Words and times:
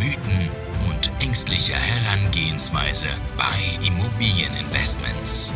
Mythen 0.00 0.48
und 0.88 1.10
ängstliche 1.22 1.74
Herangehensweise 1.74 3.06
bei 3.36 3.86
Immobilieninvestments. 3.86 5.52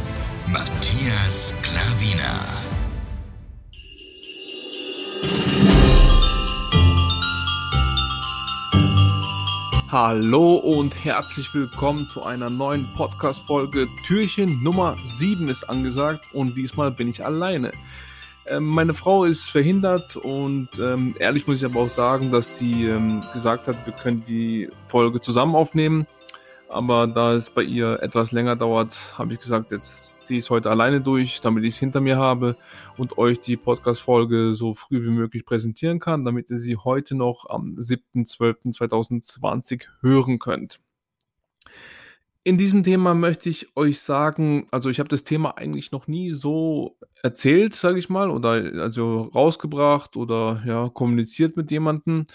Matthias 0.46 1.54
Klavina. 1.62 2.44
Hallo 9.90 10.56
und 10.56 10.94
herzlich 11.02 11.54
willkommen 11.54 12.06
zu 12.12 12.22
einer 12.24 12.50
neuen 12.50 12.86
Podcast-Folge. 12.96 13.88
Türchen 14.06 14.62
Nummer 14.62 14.98
7 15.06 15.48
ist 15.48 15.64
angesagt 15.70 16.26
und 16.34 16.54
diesmal 16.54 16.90
bin 16.90 17.08
ich 17.08 17.24
alleine. 17.24 17.70
Ähm, 18.46 18.66
meine 18.66 18.94
Frau 18.94 19.24
ist 19.24 19.50
verhindert 19.50 20.16
und 20.16 20.68
ähm, 20.78 21.14
ehrlich 21.18 21.46
muss 21.46 21.56
ich 21.56 21.64
aber 21.64 21.80
auch 21.80 21.88
sagen, 21.88 22.30
dass 22.30 22.56
sie 22.56 22.86
ähm, 22.86 23.22
gesagt 23.32 23.68
hat, 23.68 23.86
wir 23.86 23.94
können 23.94 24.22
die 24.26 24.68
Folge 24.88 25.20
zusammen 25.20 25.54
aufnehmen. 25.54 26.06
Aber 26.68 27.06
da 27.06 27.34
es 27.34 27.50
bei 27.50 27.62
ihr 27.62 28.02
etwas 28.02 28.32
länger 28.32 28.56
dauert, 28.56 29.16
habe 29.16 29.32
ich 29.32 29.40
gesagt, 29.40 29.70
jetzt 29.70 30.14
ziehe 30.24 30.38
ich 30.38 30.46
es 30.46 30.50
heute 30.50 30.70
alleine 30.70 31.00
durch, 31.00 31.40
damit 31.40 31.64
ich 31.64 31.74
es 31.74 31.78
hinter 31.78 32.00
mir 32.00 32.16
habe 32.16 32.56
und 32.96 33.16
euch 33.16 33.38
die 33.40 33.56
Podcast-Folge 33.56 34.52
so 34.54 34.74
früh 34.74 35.04
wie 35.04 35.10
möglich 35.10 35.46
präsentieren 35.46 36.00
kann, 36.00 36.24
damit 36.24 36.50
ihr 36.50 36.58
sie 36.58 36.76
heute 36.76 37.14
noch 37.14 37.48
am 37.48 37.76
7.12.2020 37.76 39.84
hören 40.00 40.38
könnt. 40.38 40.80
In 42.46 42.58
diesem 42.58 42.82
Thema 42.84 43.14
möchte 43.14 43.48
ich 43.48 43.74
euch 43.74 44.00
sagen, 44.00 44.66
also 44.70 44.90
ich 44.90 44.98
habe 44.98 45.08
das 45.08 45.24
Thema 45.24 45.56
eigentlich 45.56 45.92
noch 45.92 46.06
nie 46.08 46.30
so 46.32 46.98
erzählt, 47.22 47.72
sage 47.72 47.98
ich 47.98 48.10
mal, 48.10 48.30
oder 48.30 48.50
also 48.82 49.30
rausgebracht 49.34 50.14
oder 50.18 50.62
ja, 50.66 50.90
kommuniziert 50.90 51.56
mit 51.56 51.70
jemandem. 51.70 52.26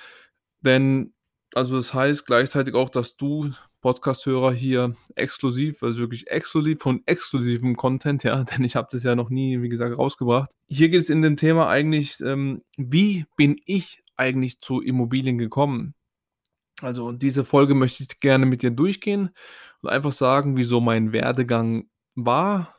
Denn, 0.61 1.13
also 1.53 1.77
das 1.77 1.93
heißt 1.93 2.25
gleichzeitig 2.25 2.73
auch, 2.73 2.89
dass 2.89 3.17
du 3.17 3.51
Podcast-Hörer 3.81 4.51
hier 4.51 4.95
exklusiv, 5.15 5.83
also 5.83 5.99
wirklich 5.99 6.27
exklusiv 6.27 6.79
von 6.81 7.03
exklusivem 7.05 7.75
Content, 7.75 8.23
ja, 8.23 8.43
denn 8.45 8.63
ich 8.63 8.75
habe 8.75 8.87
das 8.91 9.03
ja 9.03 9.15
noch 9.15 9.29
nie, 9.29 9.61
wie 9.61 9.69
gesagt, 9.69 9.95
rausgebracht. 9.95 10.49
Hier 10.67 10.89
geht 10.89 11.01
es 11.01 11.11
in 11.11 11.21
dem 11.21 11.37
Thema 11.37 11.69
eigentlich, 11.69 12.19
ähm, 12.21 12.63
wie 12.77 13.25
bin 13.37 13.61
ich 13.65 14.03
eigentlich 14.17 14.59
zu 14.59 14.81
Immobilien 14.81 15.37
gekommen? 15.37 15.93
Also 16.81 17.11
diese 17.11 17.43
Folge 17.45 17.75
möchte 17.75 18.03
ich 18.03 18.19
gerne 18.19 18.45
mit 18.45 18.61
dir 18.61 18.71
durchgehen 18.71 19.29
und 19.81 19.89
einfach 19.89 20.11
sagen, 20.11 20.57
wieso 20.57 20.81
mein 20.81 21.11
Werdegang 21.11 21.89
war. 22.15 22.75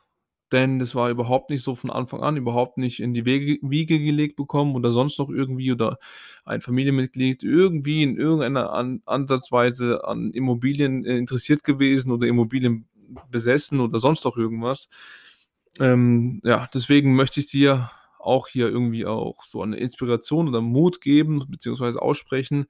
Denn 0.51 0.79
das 0.79 0.95
war 0.95 1.09
überhaupt 1.09 1.49
nicht 1.49 1.63
so 1.63 1.75
von 1.75 1.89
Anfang 1.89 2.21
an, 2.21 2.35
überhaupt 2.35 2.77
nicht 2.77 2.99
in 2.99 3.13
die 3.13 3.25
Wege, 3.25 3.57
Wiege 3.61 3.99
gelegt 3.99 4.35
bekommen 4.35 4.75
oder 4.75 4.91
sonst 4.91 5.17
noch 5.17 5.29
irgendwie 5.29 5.71
oder 5.71 5.97
ein 6.43 6.59
Familienmitglied 6.59 7.41
irgendwie 7.43 8.03
in 8.03 8.17
irgendeiner 8.17 8.73
an, 8.73 9.01
Ansatzweise 9.05 10.05
an 10.05 10.31
Immobilien 10.31 11.05
äh, 11.05 11.15
interessiert 11.17 11.63
gewesen 11.63 12.11
oder 12.11 12.27
Immobilien 12.27 12.85
besessen 13.29 13.79
oder 13.79 13.99
sonst 13.99 14.25
noch 14.25 14.35
irgendwas. 14.35 14.89
Ähm, 15.79 16.41
ja, 16.43 16.67
deswegen 16.73 17.15
möchte 17.15 17.39
ich 17.39 17.47
dir 17.49 17.89
auch 18.19 18.47
hier 18.47 18.67
irgendwie 18.67 19.05
auch 19.05 19.43
so 19.43 19.61
eine 19.61 19.77
Inspiration 19.77 20.47
oder 20.47 20.61
Mut 20.61 21.01
geben, 21.01 21.45
beziehungsweise 21.49 22.01
aussprechen, 22.01 22.65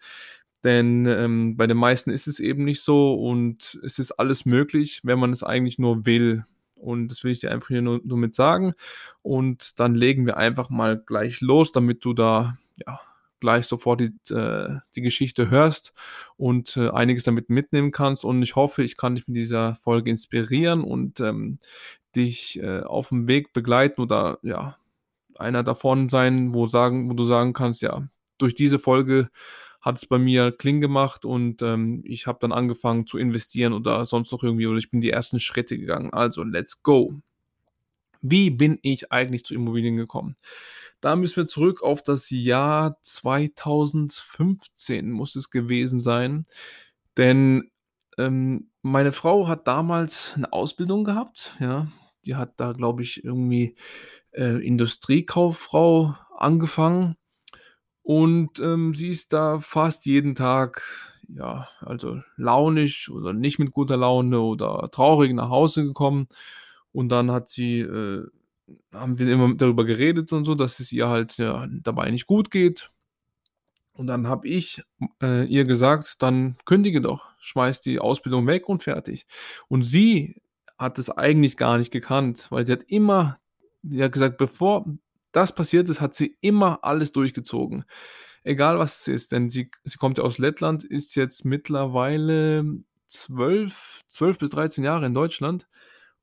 denn 0.63 1.05
ähm, 1.07 1.57
bei 1.57 1.67
den 1.67 1.77
meisten 1.77 2.11
ist 2.11 2.27
es 2.27 2.39
eben 2.39 2.63
nicht 2.63 2.81
so 2.81 3.13
und 3.15 3.79
es 3.83 3.99
ist 3.99 4.11
alles 4.13 4.45
möglich, 4.45 5.01
wenn 5.03 5.19
man 5.19 5.31
es 5.31 5.43
eigentlich 5.43 5.79
nur 5.79 6.05
will. 6.05 6.45
Und 6.75 7.09
das 7.09 7.23
will 7.23 7.31
ich 7.31 7.39
dir 7.39 7.51
einfach 7.51 7.69
hier 7.69 7.81
nur, 7.81 8.01
nur 8.03 8.17
mit 8.17 8.33
sagen. 8.33 8.73
Und 9.21 9.79
dann 9.79 9.95
legen 9.95 10.25
wir 10.25 10.37
einfach 10.37 10.69
mal 10.69 10.97
gleich 10.97 11.41
los, 11.41 11.71
damit 11.71 12.03
du 12.05 12.13
da 12.13 12.57
ja, 12.85 12.99
gleich 13.41 13.65
sofort 13.65 13.99
die, 13.99 14.33
äh, 14.33 14.77
die 14.95 15.01
Geschichte 15.01 15.49
hörst 15.49 15.93
und 16.37 16.77
äh, 16.77 16.89
einiges 16.89 17.23
damit 17.23 17.49
mitnehmen 17.49 17.91
kannst. 17.91 18.23
Und 18.23 18.41
ich 18.41 18.55
hoffe, 18.55 18.83
ich 18.83 18.95
kann 18.95 19.15
dich 19.15 19.27
mit 19.27 19.35
dieser 19.35 19.75
Folge 19.75 20.09
inspirieren 20.09 20.81
und 20.81 21.19
ähm, 21.19 21.57
dich 22.15 22.59
äh, 22.61 22.81
auf 22.81 23.09
dem 23.09 23.27
Weg 23.27 23.51
begleiten 23.51 24.01
oder 24.01 24.39
ja, 24.43 24.77
einer 25.37 25.63
davon 25.63 26.07
sein, 26.07 26.53
wo, 26.53 26.67
sagen, 26.67 27.09
wo 27.09 27.13
du 27.13 27.25
sagen 27.25 27.53
kannst, 27.53 27.81
ja, 27.81 28.07
durch 28.37 28.55
diese 28.55 28.79
Folge 28.79 29.29
hat 29.81 29.97
es 29.97 30.05
bei 30.05 30.19
mir 30.19 30.51
Kling 30.51 30.79
gemacht 30.79 31.25
und 31.25 31.63
ähm, 31.63 32.03
ich 32.05 32.27
habe 32.27 32.37
dann 32.39 32.51
angefangen 32.51 33.07
zu 33.07 33.17
investieren 33.17 33.73
oder 33.73 34.05
sonst 34.05 34.31
noch 34.31 34.43
irgendwie 34.43 34.67
oder 34.67 34.77
ich 34.77 34.91
bin 34.91 35.01
die 35.01 35.09
ersten 35.09 35.39
Schritte 35.39 35.77
gegangen. 35.77 36.13
Also, 36.13 36.43
let's 36.43 36.83
go. 36.83 37.15
Wie 38.21 38.51
bin 38.51 38.77
ich 38.83 39.11
eigentlich 39.11 39.43
zu 39.43 39.55
Immobilien 39.55 39.97
gekommen? 39.97 40.35
Da 41.01 41.15
müssen 41.15 41.37
wir 41.37 41.47
zurück 41.47 41.81
auf 41.81 42.03
das 42.03 42.29
Jahr 42.29 42.97
2015 43.01 45.09
muss 45.09 45.35
es 45.35 45.49
gewesen 45.49 45.99
sein, 45.99 46.43
denn 47.17 47.71
ähm, 48.19 48.69
meine 48.83 49.13
Frau 49.13 49.47
hat 49.47 49.67
damals 49.67 50.33
eine 50.35 50.53
Ausbildung 50.53 51.03
gehabt, 51.03 51.55
ja, 51.59 51.87
die 52.25 52.35
hat 52.35 52.59
da 52.59 52.73
glaube 52.73 53.01
ich 53.01 53.23
irgendwie 53.23 53.75
äh, 54.31 54.63
Industriekauffrau 54.63 56.15
angefangen 56.37 57.15
und 58.03 58.59
ähm, 58.59 58.93
sie 58.93 59.09
ist 59.09 59.33
da 59.33 59.59
fast 59.59 60.05
jeden 60.05 60.35
Tag, 60.35 60.83
ja, 61.27 61.67
also 61.79 62.21
launisch 62.35 63.09
oder 63.09 63.33
nicht 63.33 63.59
mit 63.59 63.71
guter 63.71 63.97
Laune 63.97 64.39
oder 64.41 64.89
traurig 64.91 65.33
nach 65.33 65.49
Hause 65.49 65.83
gekommen. 65.83 66.27
Und 66.91 67.09
dann 67.09 67.31
hat 67.31 67.47
sie, 67.47 67.79
äh, 67.79 68.25
haben 68.93 69.19
wir 69.19 69.31
immer 69.31 69.53
darüber 69.55 69.85
geredet 69.85 70.33
und 70.33 70.45
so, 70.45 70.55
dass 70.55 70.79
es 70.79 70.91
ihr 70.91 71.09
halt 71.09 71.37
ja, 71.37 71.67
dabei 71.69 72.11
nicht 72.11 72.27
gut 72.27 72.51
geht. 72.51 72.91
Und 73.93 74.07
dann 74.07 74.27
habe 74.27 74.47
ich 74.47 74.81
äh, 75.21 75.45
ihr 75.45 75.65
gesagt, 75.65 76.21
dann 76.21 76.57
kündige 76.65 77.01
doch, 77.01 77.25
schmeiß 77.39 77.81
die 77.81 77.99
Ausbildung 77.99 78.47
weg 78.47 78.67
und 78.67 78.83
fertig. 78.83 79.27
Und 79.67 79.83
sie 79.83 80.41
hat 80.77 80.97
es 80.97 81.09
eigentlich 81.09 81.57
gar 81.57 81.77
nicht 81.77 81.91
gekannt, 81.91 82.47
weil 82.49 82.65
sie 82.65 82.73
hat 82.73 82.83
immer, 82.87 83.39
sie 83.83 84.09
gesagt, 84.09 84.37
bevor, 84.37 84.85
das 85.31 85.53
passiert 85.53 85.89
ist, 85.89 86.01
hat 86.01 86.15
sie 86.15 86.37
immer 86.41 86.83
alles 86.83 87.11
durchgezogen. 87.11 87.85
Egal 88.43 88.79
was 88.79 89.01
es 89.01 89.07
ist, 89.07 89.31
denn 89.31 89.49
sie, 89.49 89.69
sie 89.83 89.97
kommt 89.97 90.17
ja 90.17 90.23
aus 90.23 90.37
Lettland, 90.37 90.83
ist 90.83 91.15
jetzt 91.15 91.45
mittlerweile 91.45 92.65
zwölf, 93.07 94.01
zwölf 94.07 94.37
bis 94.39 94.49
13 94.49 94.83
Jahre 94.83 95.05
in 95.05 95.13
Deutschland 95.13 95.67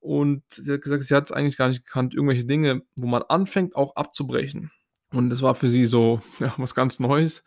und 0.00 0.42
sie 0.48 0.72
hat 0.72 0.82
gesagt, 0.82 1.04
sie 1.04 1.14
hat 1.14 1.24
es 1.24 1.32
eigentlich 1.32 1.56
gar 1.56 1.69
nicht 1.69 1.84
gekannt, 1.84 2.14
irgendwelche 2.14 2.44
Dinge, 2.44 2.82
wo 2.96 3.06
man 3.06 3.22
anfängt, 3.22 3.76
auch 3.76 3.96
abzubrechen. 3.96 4.70
Und 5.12 5.30
das 5.30 5.42
war 5.42 5.54
für 5.54 5.69
sie 5.69 5.84
so 5.84 6.20
ja, 6.40 6.54
was 6.56 6.75
ganz 6.75 7.00
Neues. 7.00 7.44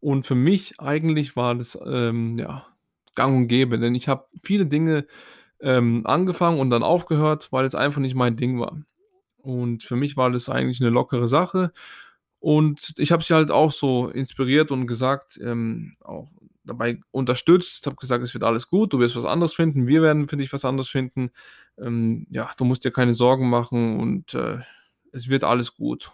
Und 0.00 0.26
für 0.26 0.34
mich 0.34 0.80
eigentlich 0.80 1.36
war 1.36 1.54
das 1.54 1.78
ähm, 1.86 2.38
ja, 2.38 2.66
gang 3.14 3.36
und 3.36 3.48
gäbe, 3.48 3.78
denn 3.78 3.94
ich 3.94 4.08
habe 4.08 4.26
viele 4.42 4.66
Dinge 4.66 5.06
ähm, 5.60 6.02
angefangen 6.04 6.60
und 6.60 6.70
dann 6.70 6.82
aufgehört, 6.82 7.48
weil 7.52 7.64
es 7.64 7.74
einfach 7.74 8.00
nicht 8.00 8.14
mein 8.14 8.36
Ding 8.36 8.60
war. 8.60 8.82
Und 9.44 9.84
für 9.84 9.96
mich 9.96 10.16
war 10.16 10.30
das 10.30 10.48
eigentlich 10.48 10.80
eine 10.80 10.90
lockere 10.90 11.28
Sache. 11.28 11.70
Und 12.40 12.94
ich 12.98 13.12
habe 13.12 13.22
sie 13.22 13.34
halt 13.34 13.50
auch 13.50 13.72
so 13.72 14.08
inspiriert 14.08 14.70
und 14.70 14.86
gesagt, 14.86 15.38
ähm, 15.42 15.96
auch 16.00 16.30
dabei 16.64 17.00
unterstützt, 17.10 17.86
habe 17.86 17.96
gesagt, 17.96 18.24
es 18.24 18.32
wird 18.34 18.44
alles 18.44 18.68
gut, 18.68 18.92
du 18.92 18.98
wirst 18.98 19.16
was 19.16 19.26
anderes 19.26 19.54
finden, 19.54 19.86
wir 19.86 20.02
werden 20.02 20.28
für 20.28 20.38
dich 20.38 20.52
was 20.52 20.64
anderes 20.64 20.88
finden. 20.88 21.30
Ähm, 21.78 22.26
ja, 22.30 22.50
du 22.56 22.64
musst 22.64 22.84
dir 22.84 22.90
keine 22.90 23.12
Sorgen 23.12 23.50
machen 23.50 24.00
und 24.00 24.32
äh, 24.34 24.58
es 25.12 25.28
wird 25.28 25.44
alles 25.44 25.74
gut. 25.74 26.12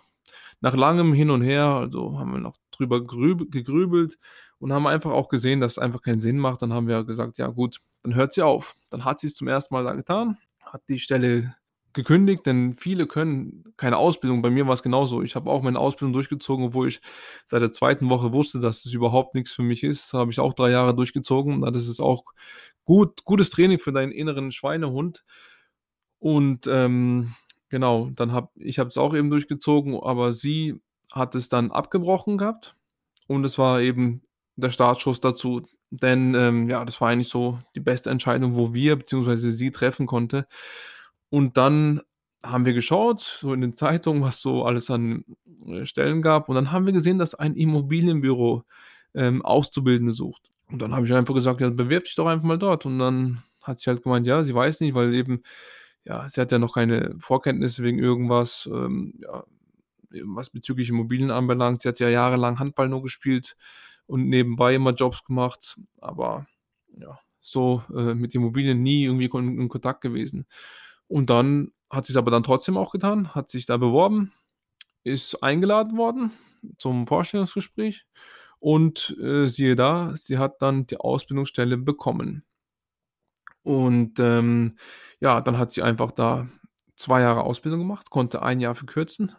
Nach 0.61 0.75
langem 0.75 1.13
Hin 1.13 1.31
und 1.31 1.43
Her, 1.43 1.67
also 1.67 2.19
haben 2.19 2.33
wir 2.33 2.41
noch 2.41 2.57
drüber 2.73 3.05
gegrübelt 3.05 4.19
und 4.59 4.73
haben 4.73 4.87
einfach 4.87 5.13
auch 5.13 5.29
gesehen, 5.29 5.61
dass 5.61 5.73
es 5.73 5.79
einfach 5.79 6.03
keinen 6.03 6.21
Sinn 6.21 6.39
macht. 6.39 6.63
Dann 6.63 6.73
haben 6.73 6.89
wir 6.89 7.05
gesagt, 7.05 7.39
ja 7.39 7.47
gut, 7.49 7.79
dann 8.03 8.15
hört 8.17 8.33
sie 8.33 8.43
auf. 8.43 8.77
Dann 8.91 9.05
hat 9.05 9.21
sie 9.21 9.29
es 9.29 9.35
zum 9.35 9.49
ersten 9.49 9.73
Mal 9.75 9.85
da 9.85 9.95
getan, 9.95 10.37
hat 10.61 10.83
die 10.89 10.99
Stelle 10.99 11.55
gekündigt, 11.93 12.47
denn 12.47 12.75
viele 12.75 13.07
können 13.07 13.65
keine 13.77 13.97
Ausbildung. 13.97 14.43
Bei 14.43 14.51
mir 14.51 14.67
war 14.67 14.75
es 14.75 14.83
genauso. 14.83 15.23
Ich 15.23 15.35
habe 15.35 15.51
auch 15.51 15.63
meine 15.63 15.79
Ausbildung 15.79 16.13
durchgezogen, 16.13 16.67
obwohl 16.67 16.89
ich 16.89 17.01
seit 17.45 17.63
der 17.63 17.73
zweiten 17.73 18.11
Woche 18.11 18.33
wusste, 18.33 18.61
dass 18.61 18.85
es 18.85 18.93
überhaupt 18.95 19.35
nichts 19.35 19.53
für 19.53 19.63
mich 19.63 19.83
ist. 19.83 20.13
Habe 20.13 20.31
ich 20.31 20.41
auch 20.41 20.55
drei 20.55 20.71
Jahre 20.71 20.95
durchgezogen. 20.95 21.61
Das 21.61 21.89
ist 21.89 22.01
auch 22.01 22.25
gut, 22.85 23.25
gutes 23.25 23.51
Training 23.51 23.79
für 23.79 23.93
deinen 23.93 24.13
inneren 24.13 24.53
Schweinehund. 24.53 25.25
Und 26.19 26.67
ähm, 26.67 27.35
genau, 27.69 28.11
dann 28.15 28.33
habe 28.33 28.51
ich 28.57 28.79
habe 28.79 28.89
es 28.89 28.99
auch 28.99 29.15
eben 29.15 29.31
durchgezogen, 29.31 29.99
aber 30.01 30.33
sie 30.33 30.81
hat 31.11 31.35
es 31.35 31.49
dann 31.49 31.71
abgebrochen 31.71 32.39
gehabt 32.39 32.77
und 33.27 33.45
es 33.45 33.59
war 33.59 33.81
eben 33.81 34.23
der 34.57 34.71
Startschuss 34.71 35.21
dazu, 35.21 35.63
denn, 35.91 36.35
ähm, 36.35 36.69
ja, 36.69 36.85
das 36.85 37.01
war 37.01 37.09
eigentlich 37.09 37.29
so 37.29 37.59
die 37.75 37.81
beste 37.81 38.11
Entscheidung, 38.11 38.55
wo 38.55 38.75
wir 38.75 38.97
beziehungsweise 38.97 39.51
sie 39.53 39.73
treffen 39.73 40.07
konnte. 40.07 40.47
Und 41.31 41.57
dann 41.57 42.01
haben 42.45 42.65
wir 42.65 42.73
geschaut, 42.75 43.21
so 43.21 43.53
in 43.55 43.61
den 43.61 43.77
Zeitungen, 43.77 44.23
was 44.23 44.41
so 44.41 44.65
alles 44.65 44.91
an, 44.91 45.25
äh, 45.67 45.85
Stellen 45.87 46.23
gab 46.23 46.49
und 46.49 46.55
dann 46.57 46.73
haben 46.73 46.87
wir 46.87 46.93
gesehen, 46.93 47.19
dass 47.19 47.35
ein 47.35 47.55
Immobilienbüro, 47.55 48.65
ähm, 49.15 49.43
Auszubildende 49.45 50.13
sucht. 50.13 50.51
Und 50.71 50.81
dann 50.83 50.95
habe 50.95 51.07
ich 51.07 51.13
einfach 51.13 51.35
gesagt: 51.35 51.61
„Ja, 51.61 51.71
bewirb 51.71 52.05
dich 52.05 52.15
doch 52.15 52.27
einfach 52.27 52.45
mal 52.47 52.59
dort.“ 52.59 52.87
Und 52.87 52.99
dann 52.99 53.43
hat 53.63 53.79
sie 53.81 53.91
halt 53.91 54.03
gemeint, 54.03 54.27
ja, 54.27 54.43
sie 54.45 54.55
weiß 54.55 54.81
nicht, 54.81 54.95
weil 54.95 55.15
eben 55.15 55.43
ja, 56.05 56.29
sie 56.29 56.41
hat 56.41 56.53
ja 56.53 56.59
noch 56.59 56.75
keine 56.75 57.15
Vorkenntnisse 57.19 57.83
wegen 57.85 57.99
irgendwas, 57.99 58.69
ähm, 58.73 59.15
ja, 59.21 59.45
was 60.25 60.51
bezüglich 60.51 60.89
Immobilien 60.89 61.31
anbelangt. 61.31 61.83
Sie 61.83 61.89
hat 61.89 62.01
ja 62.01 62.09
jahrelang 62.09 62.59
Handball 62.59 62.89
nur 62.89 63.03
gespielt 63.03 63.57
und 64.07 64.29
nebenbei 64.29 64.75
immer 64.75 64.93
Jobs 64.95 65.25
gemacht, 65.25 65.79
aber 66.01 66.47
ja, 66.97 67.19
so, 67.41 67.83
äh, 67.95 68.15
mit 68.15 68.35
Immobilien 68.35 68.83
nie 68.83 69.05
irgendwie 69.05 69.29
kon 69.29 69.59
in 69.61 69.69
Kontakt 69.69 70.01
gewesen. 70.03 70.47
Und 71.11 71.29
dann 71.29 71.73
hat 71.91 72.07
sie's 72.07 72.17
aber 72.17 72.31
dann 72.31 72.45
trotzdem 72.45 72.77
auch 72.77 72.93
getan, 72.93 73.35
hat 73.35 73.51
sich 73.51 73.67
da 73.67 73.77
beworben, 73.77 74.33
ist 75.05 75.43
eingeladen 75.43 75.99
worden 75.99 76.33
zum 76.79 77.07
Vorstellungsgespräch 77.09 78.07
und, 78.61 79.17
äh, 79.23 79.49
siehe 79.49 79.77
da, 79.77 80.15
sie 80.17 80.39
hat 80.39 80.63
dann 80.63 80.87
die 80.87 80.99
Ausbildungsstelle 80.99 81.79
bekommen. 81.79 82.45
Und, 83.63 84.19
ähm, 84.21 84.77
ja, 85.21 85.41
dann 85.41 85.59
hat 85.59 85.71
sie 85.71 85.83
einfach 85.83 86.13
da 86.13 86.49
2 86.97 87.21
Jahre 87.23 87.43
Ausbildung 87.45 87.81
gemacht, 87.81 88.11
konnte 88.11 88.43
ein 88.43 88.61
Jahr 88.61 88.75
verkürzen. 88.75 89.33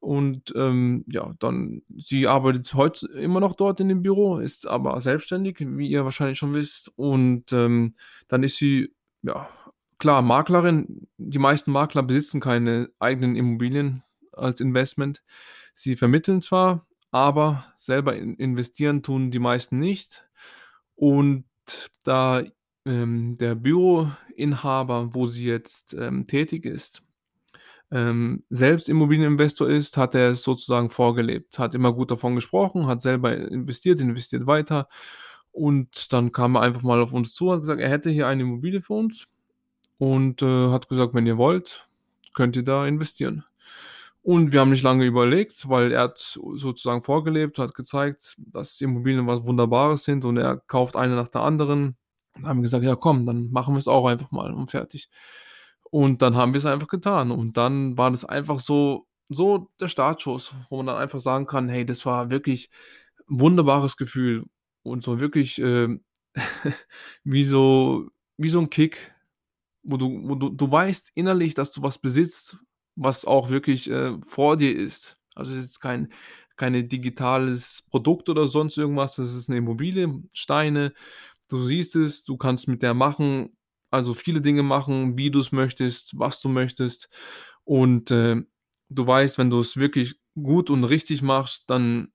Und, 0.00 0.52
ähm, 0.56 1.04
ja, 1.08 1.34
dann 1.38 1.82
sie 1.96 2.26
arbeitet 2.28 2.74
heut 2.74 3.02
immer 3.04 3.40
noch 3.40 3.54
dort 3.56 3.80
in 3.80 3.88
dem 3.88 4.02
Büro, 4.02 4.38
ist 4.38 4.66
aber 4.66 5.00
selbstständig, 5.00 5.58
wie 5.60 5.88
ihr 5.88 6.04
wahrscheinlich 6.04 6.38
schon 6.38 6.54
wisst. 6.54 6.92
Und, 6.96 7.52
ähm, 7.52 7.94
dann 8.28 8.42
ist 8.42 8.56
sie, 8.56 8.94
ja, 9.22 9.48
klar 10.02 10.20
Maklerin. 10.20 11.06
Die 11.16 11.38
meisten 11.38 11.70
Makler 11.70 12.02
besitzen 12.02 12.40
keine 12.40 12.90
eigenen 12.98 13.36
Immobilien 13.36 14.02
als 14.32 14.58
Investment. 14.58 15.22
Sie 15.74 15.94
vermitteln 15.94 16.40
zwar, 16.40 16.88
aber 17.12 17.72
selber 17.76 18.16
in 18.16 18.34
investieren 18.34 19.04
tun 19.04 19.30
die 19.30 19.38
meisten 19.38 19.78
nicht. 19.78 20.24
Und 20.96 21.44
da, 22.02 22.42
ähm, 22.84 23.36
der 23.38 23.54
Büroinhaber, 23.54 25.14
wo 25.14 25.26
sie 25.26 25.44
jetzt, 25.44 25.94
ähm, 25.94 26.26
tätig 26.26 26.66
ist, 26.66 27.04
ähm, 27.92 28.42
selbst 28.50 28.88
Immobilieninvestor 28.88 29.68
ist, 29.68 29.96
hat 29.98 30.16
er 30.16 30.30
es 30.30 30.42
sozusagen 30.42 30.90
vorgelebt, 30.90 31.60
hat 31.60 31.76
immer 31.76 31.92
gut 31.92 32.10
davon 32.10 32.34
gesprochen, 32.34 32.88
hat 32.88 33.02
selber 33.02 33.36
investiert, 33.36 34.00
investiert 34.00 34.48
weiter. 34.48 34.88
Und 35.52 36.12
dann 36.12 36.32
kam 36.32 36.56
er 36.56 36.62
einfach 36.62 36.82
mal 36.82 37.00
auf 37.00 37.12
uns 37.12 37.34
zu, 37.34 37.52
hat 37.52 37.60
gesagt, 37.60 37.80
er 37.80 37.90
hätte 37.90 38.10
hier 38.10 38.26
eine 38.26 38.42
Immobilie 38.42 38.80
für 38.80 38.94
uns 38.94 39.28
und, 40.02 40.42
äh, 40.42 40.68
hat 40.70 40.88
gesagt: 40.88 41.14
„Wenn 41.14 41.26
ihr 41.26 41.38
wollt, 41.38 41.88
könnt 42.34 42.56
ihr 42.56 42.64
da 42.64 42.86
investieren.“ 42.86 43.44
Und 44.22 44.52
wir 44.52 44.60
haben 44.60 44.70
nicht 44.70 44.82
lange 44.84 45.04
überlegt, 45.06 45.68
weil 45.68 45.92
er 45.92 46.02
hat 46.04 46.18
sozusagen 46.18 47.02
vorgelebt, 47.02 47.58
hat 47.58 47.74
gezeigt, 47.74 48.36
dass 48.38 48.80
Immobilien 48.80 49.26
was 49.26 49.44
Wunderbares 49.44 50.04
sind 50.04 50.24
und 50.24 50.36
er 50.38 50.58
kauft 50.58 50.96
eine 50.96 51.16
nach 51.16 51.28
der 51.28 51.42
anderen. 51.42 51.96
Dann 52.34 52.46
haben 52.48 52.58
wir 52.60 52.62
gesagt: 52.64 52.84
„Ja 52.84 52.96
komm, 52.96 53.26
dann 53.26 53.50
machen 53.52 53.74
wir's 53.76 53.88
auch 53.88 54.06
einfach 54.08 54.30
mal 54.32 54.52
und 54.54 54.70
fertig.“ 54.70 55.10
Und 55.90 56.22
dann 56.22 56.36
haben 56.36 56.54
wir's 56.54 56.66
einfach 56.66 56.88
getan. 56.88 57.30
Und 57.30 57.56
dann 57.56 57.96
war 57.98 58.10
das 58.10 58.24
einfach 58.24 58.60
so 58.60 59.06
so 59.28 59.70
der 59.80 59.88
Startschuss, 59.88 60.54
wo 60.70 60.78
man 60.78 60.86
dann 60.86 60.96
einfach 60.98 61.20
sagen 61.20 61.46
kann: 61.46 61.68
„Hey, 61.68 61.84
das 61.86 62.06
war 62.06 62.30
wirklich 62.30 62.70
'n 63.30 63.40
wunderbares 63.40 63.96
Gefühl“ 63.96 64.44
und 64.82 65.02
so 65.04 65.20
wirklich, 65.20 65.58
ähm, 65.60 66.04
wie 67.24 67.44
so 67.44 68.08
wie 68.38 68.48
so 68.50 68.60
'n 68.60 68.70
Kick, 68.70 69.14
wo 69.84 69.96
du 69.98 70.22
wo 70.28 70.34
du 70.36 70.50
du 70.50 70.70
weißt 70.70 71.12
innerlich, 71.14 71.54
dass 71.54 71.72
du 71.72 71.82
was 71.82 71.98
besitzt, 71.98 72.58
was 72.96 73.24
auch 73.24 73.50
wirklich, 73.50 73.90
äh, 73.90 74.14
vor 74.26 74.56
dir 74.56 74.74
ist. 74.76 75.18
Also, 75.34 75.52
es 75.54 75.64
ist 75.66 75.80
kein 75.80 76.12
keine 76.56 76.84
digitales 76.84 77.82
Produkt 77.90 78.28
oder 78.28 78.46
sonst 78.48 78.76
irgendwas. 78.78 79.16
Das 79.16 79.34
ist 79.34 79.48
'ne 79.48 79.56
Immobilie, 79.58 80.22
Steine. 80.32 80.92
Du 81.50 81.62
siehst 81.64 81.96
es, 81.96 82.24
du 82.24 82.36
kannst 82.38 82.68
mit 82.68 82.82
der 82.82 82.94
machen 82.94 83.50
also, 83.92 84.14
viele 84.14 84.40
Dinge 84.42 84.62
machen, 84.64 85.18
wie 85.18 85.30
du's 85.30 85.52
möchtest, 85.52 86.18
was 86.18 86.40
du 86.40 86.48
möchtest. 86.50 87.08
Und, 87.64 88.10
äh, 88.12 88.36
du 88.90 89.06
weißt, 89.06 89.38
wenn 89.38 89.50
du's 89.50 89.76
wirklich 89.78 90.16
gut 90.42 90.70
und 90.70 90.84
richtig 90.84 91.22
machst, 91.22 91.64
dann 91.70 92.12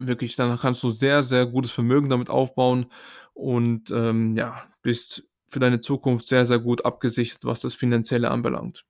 wirklich 0.00 0.36
dann 0.36 0.58
kannst 0.58 0.82
du 0.84 0.90
sehr, 0.92 1.22
sehr 1.24 1.46
gutes 1.46 1.72
Vermögen 1.72 2.08
damit 2.10 2.30
aufbauen 2.30 2.86
und, 3.34 3.90
ähm, 3.92 4.36
ja, 4.36 4.64
bist 4.82 5.24
für 5.48 5.60
deine 5.60 5.80
Zukunft 5.80 6.26
sehr, 6.26 6.44
sehr 6.44 6.58
gut 6.58 6.84
abgesichert, 6.84 7.44
was 7.44 7.60
das 7.60 7.74
Finanzielle 7.74 8.30
anbelangt. 8.30 8.84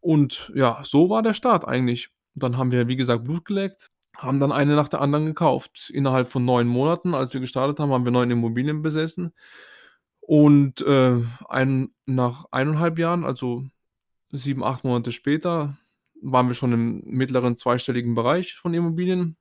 Und 0.00 0.52
ja, 0.54 0.80
so 0.84 1.10
war 1.10 1.22
der 1.22 1.32
Start 1.34 1.66
eigentlich. 1.66 2.10
Dann 2.34 2.56
haben 2.56 2.72
wir, 2.72 2.88
wie 2.88 2.96
gesagt, 2.96 3.24
Blut 3.24 3.44
geleckt, 3.44 3.90
haben 4.16 4.40
dann 4.40 4.52
eine 4.52 4.74
nach 4.74 4.88
der 4.88 5.00
anderen 5.00 5.26
gekauft. 5.26 5.90
Innerhalb 5.92 6.28
von 6.28 6.44
9 6.44 6.66
Monaten, 6.66 7.14
als 7.14 7.32
wir 7.34 7.40
gestartet 7.40 7.78
haben, 7.80 7.92
haben 7.92 8.04
wir 8.04 8.12
9 8.12 8.30
Immobilien 8.30 8.82
besessen. 8.82 9.32
Und, 10.20 10.80
äh, 10.82 11.18
ein 11.48 11.92
nach 12.06 12.46
1 12.52 12.76
1/2 12.78 12.98
Jahren, 12.98 13.24
also 13.24 13.64
7, 14.32 14.64
8 14.64 14.84
Monate 14.84 15.12
später, 15.12 15.76
waren 16.22 16.48
wir 16.48 16.54
schon 16.54 16.72
im 16.72 17.02
mittleren 17.04 17.56
zweistelligen 17.56 18.14
Bereich 18.14 18.54
von 18.54 18.74
Immobilien. 18.74 19.36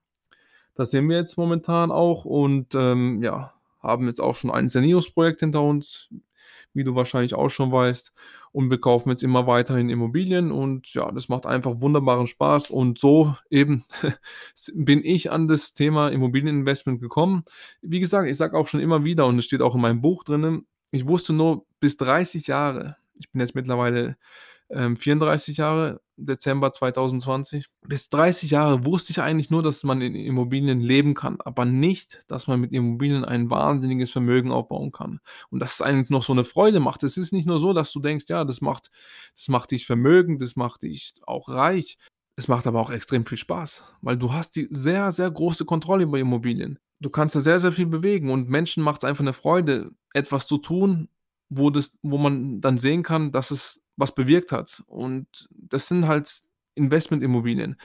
Da 0.75 0.85
sind 0.85 1.09
wir 1.09 1.17
jetzt 1.17 1.37
momentan 1.37 1.91
auch 1.91 2.25
und, 2.25 2.75
ähm, 2.75 3.21
ja, 3.23 3.53
haben 3.81 4.07
jetzt 4.07 4.21
auch 4.21 4.35
schon 4.35 4.51
ein 4.51 4.67
Sanierungsprojekt 4.67 5.41
hinter 5.41 5.61
uns, 5.63 6.09
wie 6.73 6.83
du 6.83 6.95
wahrscheinlich 6.95 7.35
auch 7.35 7.49
schon 7.49 7.71
weißt. 7.71 8.13
Und 8.51 8.69
wir 8.69 8.79
kaufen 8.79 9.09
jetzt 9.09 9.23
immer 9.23 9.47
weiterhin 9.47 9.89
Immobilien 9.89 10.51
und 10.51 10.93
ja, 10.93 11.11
das 11.11 11.29
macht 11.29 11.45
einfach 11.45 11.81
wunderbaren 11.81 12.27
Spaß. 12.27 12.69
Und 12.69 12.97
so 12.97 13.35
eben 13.49 13.83
bin 14.73 15.01
ich 15.03 15.31
an 15.31 15.47
das 15.47 15.73
Thema 15.73 16.09
Immobilieninvestment 16.09 17.01
gekommen. 17.01 17.43
Wie 17.81 17.99
gesagt, 17.99 18.27
ich 18.27 18.37
sage 18.37 18.57
auch 18.57 18.67
schon 18.67 18.79
immer 18.79 19.03
wieder 19.03 19.25
und 19.25 19.39
es 19.39 19.45
steht 19.45 19.61
auch 19.61 19.75
in 19.75 19.81
meinem 19.81 20.01
Buch 20.01 20.23
drinnen, 20.23 20.67
ich 20.91 21.07
wusste 21.07 21.31
nur 21.31 21.65
bis 21.79 21.95
30 21.95 22.47
Jahre 22.47 22.97
ich 23.21 23.31
bin 23.31 23.39
jetzt 23.39 23.55
mittlerweile, 23.55 24.17
ähm, 24.73 24.97
34 24.97 25.57
Jahre, 25.57 26.01
Dezember 26.17 26.71
2020. 26.73 27.65
Bis 27.87 28.09
30 28.09 28.51
Jahre 28.51 28.85
wusste 28.85 29.11
ich 29.11 29.21
eigentlich 29.21 29.49
nur, 29.49 29.63
dass 29.63 29.83
man 29.83 30.01
in 30.01 30.15
Immobilien 30.15 30.79
leben 30.79 31.13
kann, 31.15 31.37
aber 31.43 31.65
nicht, 31.65 32.19
dass 32.27 32.47
man 32.47 32.59
mit 32.61 32.71
Immobilien 32.73 33.25
ein 33.25 33.49
wahnsinniges 33.49 34.11
Vermögen 34.11 34.51
aufbauen 34.51 34.91
kann. 34.91 35.19
Und 35.49 35.59
dass 35.61 35.75
es 35.75 35.81
eigentlich 35.81 36.09
noch 36.11 36.23
so 36.23 36.33
'ne 36.33 36.43
Freude 36.45 36.79
macht. 36.79 37.03
Es 37.03 37.17
ist 37.17 37.33
nicht 37.33 37.47
nur 37.47 37.59
so, 37.59 37.73
dass 37.73 37.91
du 37.91 37.99
denkst: 37.99 38.25
„Ja, 38.29 38.45
das 38.45 38.61
macht 38.61 38.89
das 39.35 39.47
macht 39.49 39.71
dich 39.71 39.85
vermögend, 39.87 40.41
das 40.41 40.55
macht 40.55 40.83
dich 40.83 41.13
auch 41.25 41.49
reich.“ 41.49 41.97
Es 42.37 42.47
macht 42.47 42.67
aber 42.67 42.79
auch 42.79 42.89
extrem 42.91 43.25
viel 43.25 43.37
Spaß, 43.37 43.83
weil 44.01 44.17
du 44.17 44.33
hast 44.33 44.55
die 44.55 44.67
sehr, 44.71 45.11
sehr 45.11 45.29
große 45.31 45.65
Kontrolle 45.65 46.03
über 46.03 46.19
Immobilien. 46.19 46.79
Du 47.01 47.09
kannst 47.09 47.35
da 47.35 47.41
sehr, 47.41 47.59
sehr 47.59 47.71
viel 47.73 47.87
bewegen 47.87 48.29
und 48.31 48.49
Menschen 48.49 48.83
macht's 48.83 49.03
einfach 49.03 49.23
'ne 49.23 49.33
Freude, 49.33 49.91
etwas 50.13 50.47
zu 50.47 50.57
tun, 50.59 51.09
wo 51.49 51.69
das 51.71 51.97
wo 52.03 52.17
man 52.17 52.61
dann 52.61 52.77
sehen 52.79 53.03
kann, 53.03 53.31
dass 53.31 53.51
es 53.51 53.83
was 54.01 54.15
bewirkt 54.15 54.53
hat. 54.53 54.83
Und 54.87 55.49
das 55.51 55.87
sind 55.89 56.07
halt 56.07 56.31
Investmentimmobilien. 56.75 57.77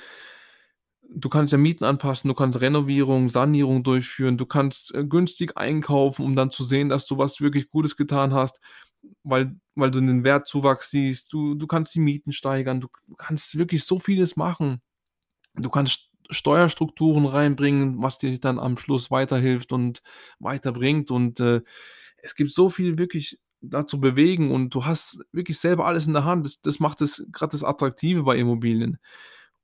Du 1.09 1.29
kannst 1.29 1.53
ja 1.53 1.59
Mieten 1.59 1.85
anpassen, 1.85 2.29
du 2.29 2.35
kannst 2.35 2.61
Renovierung, 2.61 3.29
Sanierung 3.29 3.85
durchführen, 3.85 4.37
du 4.37 4.45
kannst, 4.47 4.93
äh, 4.95 5.05
günstig 5.05 5.57
einkaufen, 5.57 6.25
um 6.25 6.35
dann 6.35 6.51
zu 6.51 6.65
sehen, 6.65 6.89
dass 6.89 7.07
du 7.07 7.17
was 7.17 7.41
wirklich 7.41 7.71
Gutes 7.71 7.97
getan 7.97 8.35
hast, 8.35 8.61
weil 9.23 9.55
weil 9.77 9.91
du 9.91 10.01
'nen 10.01 10.25
Wertzuwachs 10.25 10.91
siehst. 10.91 11.33
Du 11.33 11.55
du 11.55 11.67
kannst 11.67 11.95
die 11.95 12.01
Mieten 12.01 12.33
steigern, 12.33 12.81
du 12.81 12.89
kannst 13.19 13.57
wirklich 13.59 13.85
so 13.85 13.99
vieles 14.01 14.37
machen. 14.37 14.81
Du 15.57 15.71
kannst 15.71 15.93
St 15.95 16.11
Steuerstrukturen 16.31 17.27
reinbringen, 17.27 18.03
was 18.03 18.19
dir 18.19 18.39
dann 18.41 18.59
am 18.61 18.77
Schluss 18.79 19.11
weiterhilft 19.13 19.73
und 19.73 20.03
weiterbringt. 20.41 21.11
Und, 21.13 21.41
äh, 21.41 21.63
es 22.19 22.35
gibt 22.37 22.53
so 22.53 22.69
viel 22.71 22.99
wirklich 22.99 23.39
da 23.61 23.87
zu 23.87 24.01
bewegen 24.01 24.51
und 24.53 24.75
du 24.75 24.85
hast 24.85 25.21
wirklich 25.33 25.59
selber 25.59 25.87
alles 25.87 26.07
in 26.07 26.13
der 26.13 26.25
Hand. 26.25 26.47
Das 26.47 26.61
das 26.61 26.81
macht 26.81 27.01
das 27.01 27.27
grad 27.33 27.55
das 27.55 27.65
Attraktive 27.65 28.23
bei 28.25 28.37
Immobilien. 28.37 28.99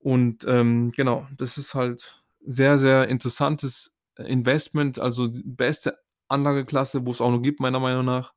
Und, 0.03 0.45
ähm, 0.49 0.93
genau, 0.93 1.29
das 1.37 1.59
ist 1.59 1.75
halt 1.75 2.23
sehr, 2.45 2.79
sehr 2.79 3.09
interessantes, 3.09 3.93
äh, 4.17 4.25
Investment, 4.25 4.99
also 5.01 5.29
die 5.29 5.43
beste 5.45 5.97
Anlageklasse, 6.29 7.07
wo's 7.07 7.21
auch 7.21 7.31
noch 7.31 7.43
gibt, 7.43 7.61
meiner 7.61 7.81
Meinung 7.81 8.05
nach. 8.05 8.35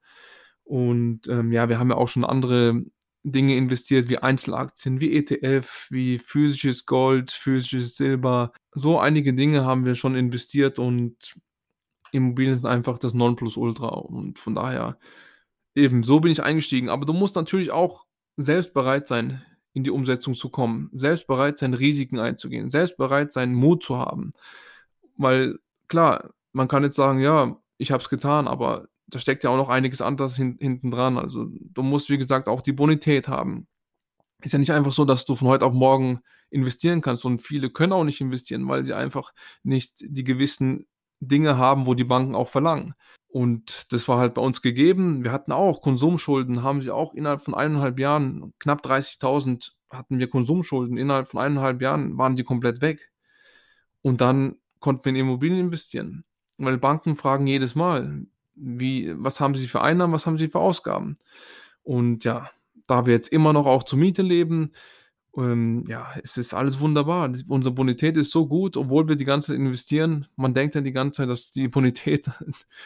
Und, 0.64 1.28
ähm, 1.28 1.52
ja, 1.52 1.70
wir 1.70 1.80
haben 1.80 1.90
ja 1.92 1.98
auch 1.98 2.08
schon 2.10 2.26
andere 2.26 2.84
Dinge 3.24 3.56
investiert, 3.58 4.10
wie 4.10 4.20
Einzelaktien, 4.20 5.02
wie 5.02 5.14
ETF, 5.14 5.88
wie 5.90 6.20
physisches 6.20 6.86
Gold, 6.86 7.32
physisches 7.32 7.96
Silber. 7.96 8.52
So 8.74 9.00
einige 9.00 9.34
Dinge 9.34 9.66
haben 9.66 9.86
wir 9.86 9.96
schon 9.96 10.16
investiert 10.16 10.78
und 10.80 11.36
Immobilien 12.12 12.56
sind 12.56 12.68
einfach 12.68 13.00
das 13.00 13.14
Nonplusultra. 13.16 13.88
Und 13.90 14.40
von 14.40 14.56
daher 14.56 15.00
eben, 15.76 16.04
so 16.04 16.20
bin 16.20 16.32
ich 16.32 16.44
eingestiegen. 16.44 16.90
Aber 16.90 17.06
du 17.06 17.14
musst 17.14 17.36
natürlich 17.36 17.72
auch 17.72 18.06
selbst 18.38 18.74
bereit 18.74 19.08
sein, 19.08 19.46
in 19.74 19.84
die 19.84 19.92
Umsetzung 19.92 20.34
zu 20.36 20.50
kommen, 20.50 20.90
selbst 20.94 21.28
bereit 21.28 21.58
sein, 21.58 21.74
Risiken 21.74 22.20
einzugehen, 22.20 22.70
selbst 22.70 22.98
bereit 22.98 23.34
sein, 23.34 23.54
Mut 23.54 23.84
zu 23.84 23.98
haben. 23.98 24.34
Weil 25.18 25.60
klar, 25.88 26.32
man 26.54 26.68
kann 26.68 26.84
jetzt 26.84 26.96
sagen: 26.96 27.20
„Ja, 27.20 27.58
ich 27.78 27.92
habe 27.92 28.02
es 28.02 28.10
getan, 28.10 28.48
aber 28.48 28.88
da 29.08 29.20
steckt 29.20 29.44
ja 29.44 29.50
auch 29.50 29.58
noch 29.58 29.70
einiges 29.70 30.02
anderes 30.02 30.36
hin 30.36 30.58
hinten 30.60 30.92
dran. 30.92 31.18
Also, 31.18 31.48
du 31.50 31.84
musst, 31.84 32.10
wie 32.10 32.18
gesagt, 32.18 32.48
auch 32.48 32.62
die 32.62 32.74
Bonität 32.74 33.28
haben. 33.28 33.68
Ist 34.42 34.54
ja 34.54 34.60
nicht 34.60 34.72
einfach 34.74 34.92
so, 34.94 35.06
dass 35.06 35.26
du 35.26 35.36
von 35.36 35.48
heute 35.50 35.66
auf 35.66 35.74
morgen 35.74 36.22
investieren 36.50 37.02
kannst 37.02 37.26
und 37.26 37.42
viele 37.42 37.70
können 37.70 37.94
auch 37.94 38.04
nicht 38.04 38.22
investieren, 38.22 38.68
weil 38.68 38.86
sie 38.86 38.94
einfach 38.94 39.34
nicht 39.64 40.06
die 40.08 40.24
gewissen 40.24 40.88
Dinge 41.20 41.58
haben, 41.58 41.86
wo 41.88 41.94
die 41.96 42.04
Banken 42.04 42.36
auch 42.36 42.50
verlangen. 42.50 42.94
Und 43.36 43.92
das 43.92 44.08
war 44.08 44.18
halt 44.18 44.34
bei 44.34 44.42
uns 44.42 44.62
gegeben. 44.62 45.26
Wir 45.26 45.34
hatten 45.34 45.52
auch 45.52 45.82
Konsumschulden, 45.82 46.64
haben 46.64 46.82
sie 46.82 46.90
auch 46.90 47.14
innerhalb 47.14 47.42
von 47.42 47.54
eineinhalb 47.54 48.00
Jahren, 48.00 48.54
knapp 48.60 48.86
30.000 48.86 49.74
hatten 49.90 50.20
wir 50.20 50.30
Konsumschulden. 50.30 50.96
Innerhalb 50.96 51.28
von 51.28 51.42
eineinhalb 51.42 51.82
Jahren 51.82 52.18
waren 52.18 52.38
die 52.38 52.46
komplett 52.46 52.80
weg. 52.80 53.12
Und 54.02 54.22
dann 54.22 54.56
konnten 54.80 55.04
wir 55.04 55.10
in 55.10 55.18
Immobilien 55.18 55.60
investieren. 55.60 56.24
Weil 56.60 56.78
Banken 56.78 57.18
fragen 57.18 57.46
jedes 57.46 57.76
Mal, 57.76 58.26
wie, 58.56 59.14
was 59.18 59.42
haben 59.42 59.56
sie 59.56 59.68
für 59.68 59.82
Einnahmen, 59.82 60.14
was 60.14 60.26
haben 60.26 60.38
sie 60.38 60.48
für 60.48 60.60
Ausgaben? 60.60 61.16
Und 61.84 62.24
ja, 62.24 62.50
da 62.88 63.06
wir 63.06 63.14
jetzt 63.16 63.34
immer 63.34 63.52
noch 63.52 63.66
auch 63.66 63.84
zur 63.84 64.00
Miete 64.00 64.22
leben, 64.22 64.72
ähm, 65.38 65.84
ja, 65.88 66.14
es 66.24 66.38
ist 66.38 66.54
alles 66.54 66.80
wunderbar. 66.80 67.32
Unsere 67.48 67.74
Bonität 67.74 68.18
ist 68.18 68.32
so 68.32 68.48
gut, 68.48 68.78
obwohl 68.78 69.08
wir 69.08 69.16
die 69.16 69.26
ganze 69.26 69.48
Zeit 69.48 69.58
investieren. 69.58 70.28
Man 70.36 70.54
denkt 70.54 70.76
ja 70.76 70.82
die 70.82 70.94
ganze 70.94 71.18
Zeit, 71.22 71.30
dass 71.30 71.52
die 71.52 71.68
Bonität 71.70 72.30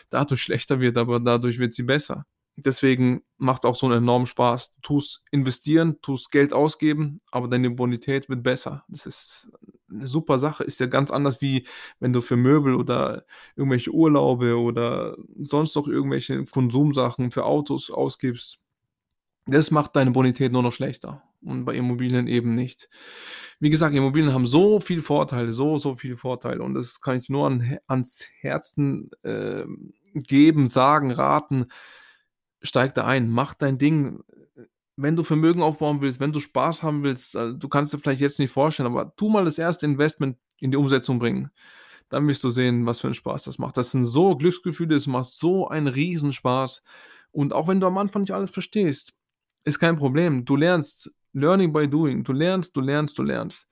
dadurch 0.09 0.41
schlechter 0.41 0.79
wird, 0.79 0.97
aber 0.97 1.19
dadurch 1.19 1.59
wird 1.59 1.73
sie 1.73 1.83
besser. 1.83 2.25
Deswegen 2.55 3.21
macht 3.37 3.63
es 3.63 3.69
auch 3.69 3.75
so 3.75 3.85
einen 3.85 3.99
enormen 3.99 4.25
Spaß. 4.25 4.71
Du 4.71 4.81
tust 4.81 5.23
investieren, 5.31 6.01
tust 6.01 6.31
Geld 6.31 6.51
ausgeben, 6.53 7.21
aber 7.31 7.47
deine 7.47 7.69
Bonität 7.69 8.27
wird 8.27 8.43
besser. 8.43 8.83
Das 8.89 9.05
ist 9.05 9.51
eine 9.89 10.07
super 10.07 10.39
Sache. 10.39 10.63
Ist 10.63 10.79
ja 10.79 10.87
ganz 10.87 11.11
anders 11.11 11.41
wie 11.41 11.65
wenn 11.99 12.13
du 12.13 12.21
für 12.21 12.35
Möbel 12.35 12.75
oder 12.75 13.25
irgendwelche 13.55 13.91
Urlaube 13.91 14.57
oder 14.57 15.15
sonst 15.41 15.75
noch 15.75 15.87
irgendwelche 15.87 16.43
Konsumsachen 16.45 17.31
für 17.31 17.45
Autos 17.45 17.91
ausgibst. 17.91 18.59
Das 19.45 19.71
macht 19.71 19.95
deine 19.95 20.11
Bonität 20.11 20.51
nur 20.51 20.63
noch 20.63 20.73
schlechter 20.73 21.23
und 21.41 21.65
bei 21.65 21.75
Immobilien 21.75 22.27
eben 22.27 22.53
nicht. 22.53 22.89
Wie 23.59 23.69
gesagt, 23.69 23.95
Immobilien 23.95 24.33
haben 24.33 24.45
so 24.45 24.79
viele 24.79 25.01
Vorteile, 25.01 25.51
so, 25.51 25.77
so 25.77 25.95
viele 25.95 26.17
Vorteile 26.17 26.63
und 26.63 26.73
das 26.73 27.01
kann 27.01 27.17
ich 27.17 27.29
nur 27.29 27.47
an, 27.47 27.77
ans 27.87 28.25
Herzen 28.39 29.09
äh, 29.23 29.65
geben, 30.13 30.67
sagen, 30.67 31.11
raten. 31.11 31.67
Steig 32.61 32.93
da 32.93 33.05
ein, 33.05 33.29
mach 33.29 33.53
dein 33.53 33.77
Ding. 33.77 34.19
Wenn 34.95 35.15
du 35.15 35.23
Vermögen 35.23 35.61
aufbauen 35.61 36.01
willst, 36.01 36.19
wenn 36.19 36.33
du 36.33 36.39
Spaß 36.39 36.83
haben 36.83 37.03
willst, 37.03 37.37
also 37.37 37.55
du 37.55 37.69
kannst 37.69 37.93
dir 37.93 37.99
vielleicht 37.99 38.21
jetzt 38.21 38.39
nicht 38.39 38.51
vorstellen, 38.51 38.87
aber 38.87 39.15
tu 39.15 39.29
mal 39.29 39.45
das 39.45 39.57
erste 39.57 39.85
Investment 39.85 40.37
in 40.59 40.71
die 40.71 40.77
Umsetzung 40.77 41.19
bringen. 41.19 41.51
Dann 42.09 42.27
wirst 42.27 42.43
du 42.43 42.49
sehen, 42.49 42.85
was 42.85 42.99
für 42.99 43.07
einen 43.07 43.13
Spaß 43.13 43.43
das 43.43 43.59
macht. 43.59 43.77
Das 43.77 43.91
sind 43.91 44.03
so 44.03 44.35
Glücksgefühle, 44.35 44.95
es 44.95 45.07
macht 45.07 45.31
so 45.31 45.67
einen 45.67 45.87
Riesenspaß. 45.87 46.83
Und 47.31 47.53
auch 47.53 47.67
wenn 47.67 47.79
du 47.79 47.87
am 47.87 47.97
Anfang 47.97 48.23
nicht 48.23 48.33
alles 48.33 48.49
verstehst, 48.49 49.13
ist 49.63 49.79
kein 49.79 49.97
Problem. 49.97 50.45
Du 50.45 50.55
lernst 50.55 51.11
Learning 51.33 51.71
by 51.71 51.87
Doing. 51.87 52.23
Du 52.23 52.33
lernst, 52.33 52.75
du 52.75 52.81
lernst, 52.81 53.17
du 53.17 53.23
lernst. 53.23 53.67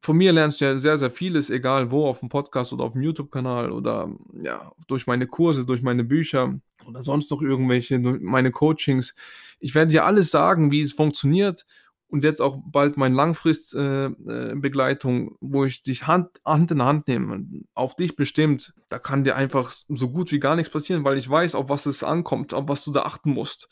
Von 0.00 0.16
mir 0.16 0.32
lernst 0.32 0.60
du 0.60 0.64
ja 0.64 0.76
sehr, 0.76 0.98
sehr 0.98 1.12
vieles, 1.12 1.48
egal 1.48 1.92
wo, 1.92 2.06
auf 2.06 2.18
dem 2.18 2.28
Podcast 2.28 2.72
oder 2.72 2.84
auf 2.84 2.92
dem 2.92 3.02
YouTube-Kanal 3.02 3.70
oder 3.70 4.10
ja, 4.42 4.72
durch 4.88 5.06
meine 5.06 5.28
Kurse, 5.28 5.64
durch 5.64 5.82
meine 5.82 6.02
Bücher 6.02 6.58
oder 6.86 7.02
sonst 7.02 7.30
noch 7.30 7.40
irgendwelche, 7.40 8.00
meine 8.00 8.50
Coachings. 8.50 9.14
Ich 9.60 9.76
werde 9.76 9.92
dir 9.92 10.04
alles 10.04 10.32
sagen, 10.32 10.72
wie 10.72 10.82
es 10.82 10.92
funktioniert 10.92 11.64
und 12.12 12.22
jetzt 12.24 12.42
auch 12.42 12.58
bald 12.66 12.98
meine 12.98 13.14
Langfristbegleitung, 13.14 15.28
äh, 15.28 15.30
äh 15.30 15.36
wo 15.40 15.64
ich 15.64 15.82
dich 15.82 16.06
Hand, 16.06 16.28
Hand 16.44 16.70
in 16.70 16.82
Hand 16.82 17.08
nehme, 17.08 17.46
auf 17.74 17.96
dich 17.96 18.16
bestimmt. 18.16 18.74
Da 18.88 18.98
kann 18.98 19.24
dir 19.24 19.34
einfach 19.34 19.70
so 19.70 20.10
gut 20.10 20.30
wie 20.30 20.38
gar 20.38 20.54
nichts 20.54 20.70
passieren, 20.70 21.04
weil 21.04 21.16
ich 21.16 21.30
weiß, 21.30 21.54
auf 21.54 21.70
was 21.70 21.86
es 21.86 22.04
ankommt, 22.04 22.52
auf 22.52 22.68
was 22.68 22.84
du 22.84 22.92
da 22.92 23.04
achten 23.04 23.30
musst. 23.30 23.70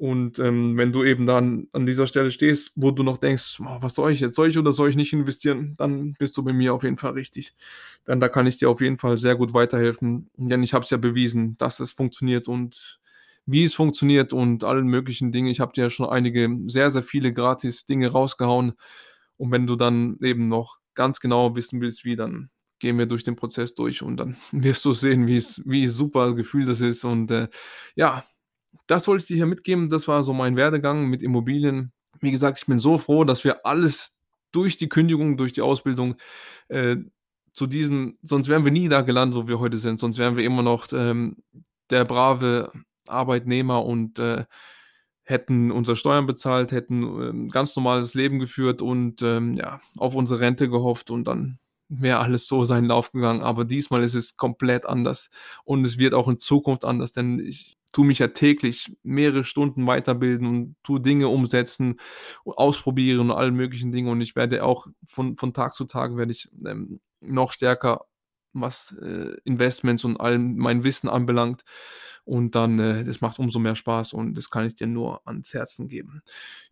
Und 0.00 0.38
ähm, 0.38 0.78
wenn 0.78 0.92
du 0.92 1.04
eben 1.04 1.26
dann 1.26 1.68
an 1.74 1.84
dieser 1.84 2.06
Stelle 2.06 2.30
stehst, 2.30 2.72
wo 2.74 2.90
du 2.90 3.02
noch 3.02 3.18
denkst, 3.18 3.58
was 3.58 3.94
soll 3.94 4.12
ich 4.12 4.20
jetzt, 4.20 4.34
soll 4.34 4.48
ich 4.48 4.56
oder 4.56 4.72
soll 4.72 4.88
ich 4.88 4.96
nicht 4.96 5.12
investieren, 5.12 5.74
dann 5.76 6.14
bist 6.18 6.38
du 6.38 6.42
bei 6.42 6.54
mir 6.54 6.72
auf 6.72 6.84
jeden 6.84 6.96
Fall 6.96 7.12
richtig. 7.12 7.52
Denn 8.06 8.18
da 8.18 8.30
kann 8.30 8.46
ich 8.46 8.56
dir 8.56 8.70
auf 8.70 8.80
jeden 8.80 8.96
Fall 8.96 9.18
sehr 9.18 9.36
gut 9.36 9.52
weiterhelfen, 9.52 10.30
denn 10.38 10.62
ich 10.62 10.72
habe 10.72 10.86
es 10.86 10.90
ja 10.90 10.96
bewiesen, 10.96 11.58
dass 11.58 11.80
es 11.80 11.90
funktioniert 11.90 12.48
und 12.48 12.98
wie 13.44 13.62
es 13.62 13.74
funktioniert 13.74 14.32
und 14.32 14.64
allen 14.64 14.86
möglichen 14.86 15.32
Dingen. 15.32 15.48
Ich 15.48 15.60
habe 15.60 15.74
dir 15.74 15.82
ja 15.84 15.90
schon 15.90 16.08
einige, 16.08 16.48
sehr, 16.68 16.90
sehr 16.90 17.02
viele 17.02 17.34
gratis 17.34 17.84
Dinge 17.84 18.08
rausgehauen. 18.08 18.72
Und 19.36 19.52
wenn 19.52 19.66
du 19.66 19.76
dann 19.76 20.16
eben 20.22 20.48
noch 20.48 20.78
ganz 20.94 21.20
genau 21.20 21.56
wissen 21.56 21.82
willst, 21.82 22.06
wie, 22.06 22.16
dann 22.16 22.48
gehen 22.78 22.96
wir 22.96 23.04
durch 23.04 23.22
den 23.22 23.36
Prozess 23.36 23.74
durch 23.74 24.02
und 24.02 24.16
dann 24.16 24.38
wirst 24.52 24.82
du 24.86 24.94
sehen, 24.94 25.26
wie 25.26 25.36
es, 25.36 25.60
wie 25.66 25.88
super 25.88 26.34
Gefühl 26.34 26.64
das 26.64 26.80
ist. 26.80 27.04
Und 27.04 27.30
äh, 27.30 27.48
ja, 27.96 28.24
das 28.90 29.06
wollte 29.06 29.22
ich 29.22 29.28
dir 29.28 29.36
hier 29.36 29.46
mitgeben. 29.46 29.88
Das 29.88 30.08
war 30.08 30.22
so 30.24 30.32
mein 30.32 30.56
Werdegang 30.56 31.06
mit 31.06 31.22
Immobilien. 31.22 31.92
Wie 32.20 32.32
gesagt, 32.32 32.58
ich 32.58 32.66
bin 32.66 32.78
so 32.78 32.98
froh, 32.98 33.24
dass 33.24 33.44
wir 33.44 33.64
alles 33.64 34.16
durch 34.52 34.76
die 34.76 34.88
Kündigung, 34.88 35.36
durch 35.36 35.52
die 35.52 35.62
Ausbildung 35.62 36.16
äh, 36.68 36.96
zu 37.52 37.66
diesem, 37.66 38.18
sonst 38.22 38.48
wären 38.48 38.64
wir 38.64 38.72
nie 38.72 38.88
da 38.88 39.02
gelandet, 39.02 39.38
wo 39.38 39.48
wir 39.48 39.60
heute 39.60 39.76
sind. 39.76 40.00
Sonst 40.00 40.18
wären 40.18 40.36
wir 40.36 40.44
immer 40.44 40.62
noch 40.62 40.88
ähm, 40.92 41.36
der 41.90 42.04
brave 42.04 42.72
Arbeitnehmer 43.08 43.84
und 43.84 44.18
äh, 44.18 44.44
hätten 45.22 45.70
unsere 45.70 45.96
Steuern 45.96 46.26
bezahlt, 46.26 46.72
hätten 46.72 47.02
ähm, 47.02 47.48
ganz 47.48 47.76
normales 47.76 48.14
Leben 48.14 48.40
geführt 48.40 48.82
und 48.82 49.22
ähm, 49.22 49.54
ja, 49.54 49.80
auf 49.98 50.14
unsere 50.14 50.40
Rente 50.40 50.68
gehofft 50.68 51.10
und 51.10 51.28
dann 51.28 51.58
wäre 51.88 52.20
alles 52.20 52.46
so 52.46 52.64
seinen 52.64 52.86
Lauf 52.86 53.12
gegangen. 53.12 53.42
Aber 53.42 53.64
diesmal 53.64 54.02
ist 54.02 54.14
es 54.14 54.36
komplett 54.36 54.86
anders 54.86 55.30
und 55.64 55.84
es 55.84 55.98
wird 55.98 56.14
auch 56.14 56.28
in 56.28 56.38
Zukunft 56.38 56.84
anders, 56.84 57.12
denn 57.12 57.38
ich 57.38 57.76
tue 57.92 58.04
mich 58.04 58.20
ja 58.20 58.28
täglich 58.28 58.96
mehrere 59.02 59.44
Stunden 59.44 59.86
weiterbilden 59.86 60.46
und 60.46 60.76
tue 60.82 61.00
Dinge 61.00 61.28
umsetzen, 61.28 62.00
ausprobieren 62.44 63.30
und 63.30 63.36
alle 63.36 63.50
möglichen 63.50 63.92
Dinge. 63.92 64.10
Und 64.10 64.20
ich 64.20 64.36
werde 64.36 64.64
auch 64.64 64.86
von, 65.04 65.36
von 65.36 65.52
Tag 65.52 65.72
zu 65.72 65.84
Tag 65.84 66.16
werde 66.16 66.32
ich 66.32 66.50
ähm, 66.66 67.00
noch 67.20 67.52
stärker, 67.52 68.06
was 68.52 68.96
äh, 69.00 69.36
Investments 69.44 70.04
und 70.04 70.20
all 70.20 70.38
mein 70.38 70.84
Wissen 70.84 71.08
anbelangt, 71.08 71.64
und 72.30 72.54
dann, 72.54 72.78
äh, 72.78 73.02
das 73.02 73.20
macht 73.20 73.40
umso 73.40 73.58
mehr 73.58 73.74
Spaß 73.74 74.12
und 74.12 74.38
das 74.38 74.50
kann 74.50 74.64
ich 74.64 74.76
dir 74.76 74.86
nur 74.86 75.26
ans 75.26 75.52
Herzen 75.52 75.88
geben. 75.88 76.22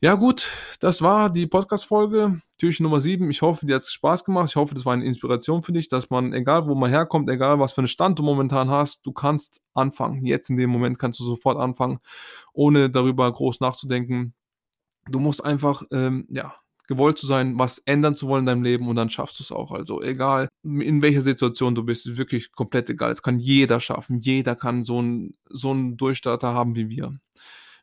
Ja, 0.01 0.15
gut, 0.15 0.49
das 0.79 1.03
war 1.03 1.31
die 1.31 1.49
Podcast-Folge, 1.49 2.41
Türchen 2.59 2.85
Nummer 2.85 3.01
7. 3.01 3.29
Ich 3.29 3.43
hoffe, 3.43 3.67
dir 3.67 3.75
hat 3.75 3.83
es 3.83 3.93
Spaß 3.93 4.23
gemacht. 4.23 4.51
Ich 4.51 4.57
hoffe, 4.57 4.75
das 4.75 4.87
war 4.87 4.93
eine 4.93 5.05
Inspiration 5.05 5.65
für 5.65 5.73
dich, 5.73 5.89
dass 5.89 6.11
man, 6.11 6.33
egal 6.33 6.69
wo 6.69 6.77
man 6.77 6.91
herkommt, 6.91 7.29
egal 7.29 7.59
was 7.59 7.73
für 7.73 7.81
einen 7.81 7.89
Stand 7.89 8.21
du 8.21 8.23
momentan 8.23 8.71
hast, 8.71 9.05
du 9.05 9.11
kannst 9.11 9.61
anfangen. 9.75 10.25
Jetzt 10.25 10.49
in 10.49 10.59
dem 10.59 10.71
Moment 10.71 11.01
kannst 11.01 11.19
du 11.19 11.25
sofort 11.25 11.59
anfangen, 11.59 11.99
ohne 12.53 12.89
darüber 12.89 13.31
groß 13.33 13.59
nachzudenken. 13.59 14.35
Du 15.11 15.19
musst 15.19 15.45
einfach, 15.45 15.83
ähm, 15.91 16.29
ja, 16.31 16.55
gewollt 16.87 17.19
zu 17.19 17.27
sein, 17.27 17.59
was 17.59 17.79
ändern 17.79 18.15
zu 18.15 18.29
wollen 18.29 18.43
in 18.43 18.47
deinem 18.47 18.63
Leben 18.63 18.89
und 18.89 18.95
dann 18.95 19.11
schaffst 19.11 19.41
du 19.41 19.43
es 19.43 19.51
auch. 19.51 19.73
Also 19.73 20.03
egal, 20.03 20.48
in 20.65 21.03
welcher 21.03 21.21
Situation 21.21 21.75
du 21.75 21.85
bist, 21.85 22.07
ist 22.07 22.19
wirklich 22.19 22.53
komplett 22.53 22.91
egal. 22.91 23.11
Es 23.11 23.23
kann 23.23 23.39
jeder 23.39 23.81
schaffen. 23.81 24.21
Jeder 24.21 24.57
kann 24.57 24.83
so 24.83 24.99
einen 24.99 25.37
so 25.49 25.71
einen 25.71 25.97
Durchstarter 25.97 26.55
haben 26.55 26.77
wie 26.77 26.89
wir. 26.89 27.13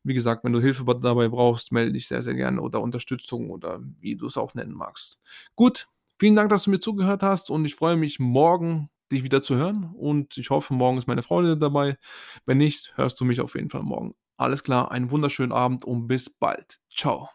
Wie 0.04 0.14
gesagt, 0.14 0.44
wenn 0.44 0.54
du 0.54 0.62
Hilfe 0.62 0.86
dabei 1.02 1.30
brauchst, 1.30 1.72
melde 1.72 1.94
dich 1.94 2.08
sehr, 2.08 2.22
sehr 2.22 2.36
gerne 2.36 2.62
oder 2.62 2.82
Unterstützung 2.82 3.50
oder 3.50 3.80
wie 4.00 4.16
du 4.16 4.28
es 4.28 4.38
auch 4.38 4.54
nennen 4.54 4.74
magst. 4.74 5.18
Gut, 5.56 5.88
vielen 6.20 6.36
Dank, 6.36 6.50
dass 6.50 6.64
du 6.66 6.70
mir 6.72 6.80
zugehört 6.80 7.24
hast 7.24 7.50
und 7.50 7.66
ich 7.66 7.76
freue 7.76 7.96
mich 7.98 8.20
morgen 8.20 8.90
dich 9.12 9.24
wieder 9.24 9.42
zu 9.44 9.56
hören 9.56 9.92
und 9.96 10.38
ich 10.38 10.50
hoffe, 10.50 10.74
morgen 10.74 10.98
ist 10.98 11.08
meine 11.08 11.24
Frau 11.24 11.56
dabei. 11.56 11.98
Wenn 12.46 12.58
nicht, 12.58 12.94
hörst 12.96 13.20
du 13.20 13.26
mich 13.26 13.42
auf 13.42 13.56
jeden 13.56 13.70
Fall 13.70 13.84
morgen. 13.84 14.16
Alles 14.38 14.64
klar, 14.64 14.92
einen 14.92 15.12
wunderschönen 15.12 15.52
Abend 15.52 15.86
und 15.86 16.08
bis 16.08 16.30
bald. 16.30 16.80
Ciao. 16.90 17.30